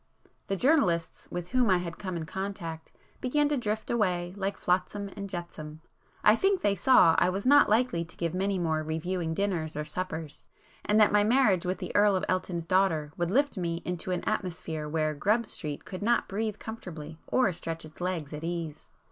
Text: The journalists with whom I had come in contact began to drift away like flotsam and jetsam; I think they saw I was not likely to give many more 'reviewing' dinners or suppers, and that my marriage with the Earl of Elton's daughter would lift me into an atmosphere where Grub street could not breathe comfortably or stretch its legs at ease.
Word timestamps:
The 0.47 0.55
journalists 0.55 1.27
with 1.29 1.49
whom 1.49 1.69
I 1.69 1.77
had 1.77 1.99
come 1.99 2.17
in 2.17 2.25
contact 2.25 2.91
began 3.19 3.47
to 3.49 3.55
drift 3.55 3.91
away 3.91 4.33
like 4.35 4.57
flotsam 4.57 5.11
and 5.15 5.29
jetsam; 5.29 5.79
I 6.23 6.35
think 6.35 6.61
they 6.61 6.73
saw 6.73 7.15
I 7.19 7.29
was 7.29 7.45
not 7.45 7.69
likely 7.69 8.03
to 8.05 8.17
give 8.17 8.33
many 8.33 8.57
more 8.57 8.81
'reviewing' 8.81 9.35
dinners 9.35 9.75
or 9.75 9.85
suppers, 9.85 10.47
and 10.83 10.99
that 10.99 11.11
my 11.11 11.23
marriage 11.23 11.67
with 11.67 11.77
the 11.77 11.95
Earl 11.95 12.15
of 12.15 12.25
Elton's 12.27 12.65
daughter 12.65 13.13
would 13.15 13.29
lift 13.29 13.57
me 13.59 13.83
into 13.85 14.09
an 14.09 14.23
atmosphere 14.23 14.89
where 14.89 15.13
Grub 15.13 15.45
street 15.45 15.85
could 15.85 16.01
not 16.01 16.27
breathe 16.27 16.57
comfortably 16.57 17.19
or 17.27 17.51
stretch 17.51 17.85
its 17.85 18.01
legs 18.01 18.33
at 18.33 18.43
ease. 18.43 18.89